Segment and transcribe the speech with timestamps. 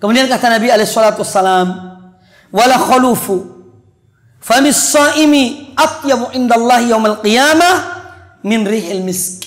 [0.00, 1.68] Kemudian kata Nabi alaihi salatu wassalam,
[2.48, 3.68] "Wala khalufu
[4.40, 7.74] famis saimi atyabu indallahi yaumal qiyamah
[8.40, 9.44] min rihil misk."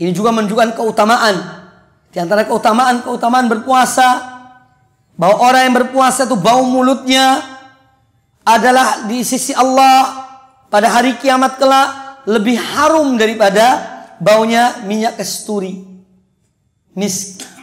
[0.00, 1.36] Ini juga menunjukkan keutamaan.
[2.08, 4.08] Di antara keutamaan-keutamaan berpuasa
[5.20, 7.44] bahwa orang yang berpuasa itu bau mulutnya
[8.44, 10.24] adalah di sisi Allah
[10.72, 11.88] pada hari kiamat kelak
[12.24, 13.84] lebih harum daripada
[14.16, 15.84] baunya minyak kasturi.
[16.96, 17.55] Misk.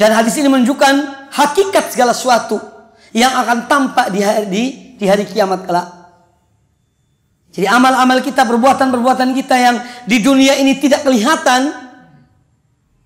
[0.00, 2.56] Dan hadis ini menunjukkan hakikat segala sesuatu
[3.12, 4.62] yang akan tampak di hari, di,
[4.96, 5.88] di hari kiamat kelak.
[7.52, 9.76] Jadi amal-amal kita, perbuatan-perbuatan kita yang
[10.08, 11.68] di dunia ini tidak kelihatan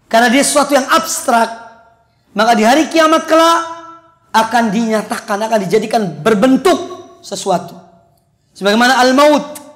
[0.06, 1.50] karena dia sesuatu yang abstrak,
[2.30, 3.58] maka di hari kiamat kelak
[4.30, 6.78] akan dinyatakan, akan dijadikan berbentuk
[7.26, 7.74] sesuatu.
[8.54, 9.66] Sebagaimana al-maut.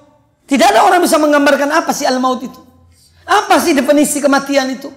[0.46, 2.60] Tidak ada orang bisa menggambarkan apa sih al-maut itu.
[3.26, 4.88] Apa sih definisi kematian itu?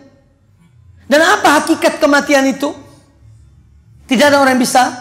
[1.12, 2.72] Dan apa hakikat kematian itu?
[4.08, 4.96] Tidak ada orang yang bisa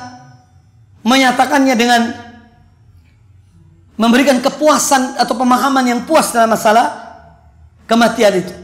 [1.07, 2.11] menyatakannya dengan
[3.95, 6.91] memberikan kepuasan atau pemahaman yang puas dalam masalah
[7.87, 8.55] kematian itu.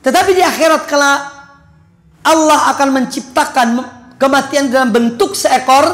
[0.00, 1.12] Tetapi di akhirat kala
[2.24, 3.68] Allah akan menciptakan
[4.16, 5.84] kematian dalam bentuk seekor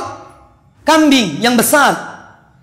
[0.87, 1.99] kambing yang besar.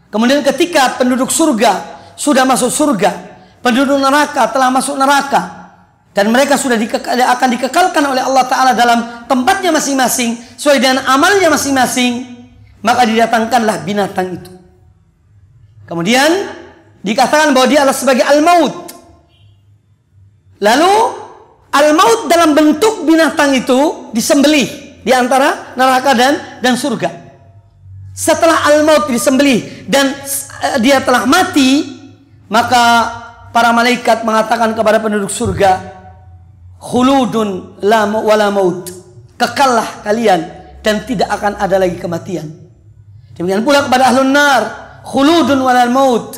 [0.08, 3.12] Kemudian ketika penduduk surga sudah masuk surga,
[3.59, 5.60] penduduk neraka telah masuk neraka
[6.11, 11.47] dan mereka sudah dikekal, akan dikekalkan oleh Allah taala dalam tempatnya masing-masing sesuai dengan amalnya
[11.47, 12.27] masing-masing,
[12.83, 14.51] maka didatangkanlah binatang itu.
[15.87, 16.51] Kemudian
[16.99, 18.91] dikatakan bahwa dia adalah sebagai al-maut.
[20.59, 20.93] Lalu
[21.71, 27.09] al-maut dalam bentuk binatang itu disembelih di antara neraka dan dan surga.
[28.11, 31.87] Setelah al-maut disembelih dan uh, dia telah mati,
[32.51, 33.07] maka
[33.55, 36.00] para malaikat mengatakan kepada penduduk surga,
[36.81, 38.89] "Khuludun la wala maut."
[39.38, 40.41] Kekallah kalian
[40.81, 42.50] dan tidak akan ada lagi kematian.
[43.38, 44.61] Demikian pula kepada ahlun nar,
[45.06, 46.38] khuludun walal maut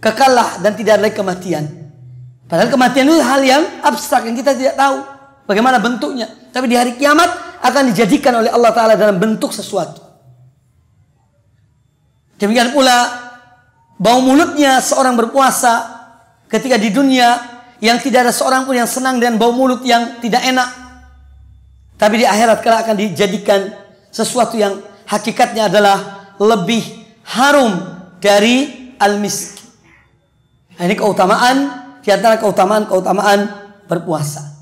[0.00, 1.64] kekallah dan tidak ada lagi kematian
[2.48, 5.04] padahal kematian itu hal yang abstrak yang kita tidak tahu
[5.44, 10.00] bagaimana bentuknya tapi di hari kiamat akan dijadikan oleh Allah taala dalam bentuk sesuatu
[12.40, 12.96] demikian pula
[13.98, 15.98] bau mulutnya seorang berpuasa
[16.48, 20.42] ketika di dunia yang tidak ada seorang pun yang senang dengan bau mulut yang tidak
[20.42, 20.88] enak
[21.98, 23.74] tapi di akhirat kala akan dijadikan
[24.14, 24.78] sesuatu yang
[25.10, 26.80] hakikatnya adalah lebih
[27.26, 27.74] harum
[28.22, 29.58] dari al-misk.
[30.78, 31.56] Nah, ini keutamaan
[31.98, 33.40] di antara keutamaan-keutamaan
[33.90, 34.57] berpuasa.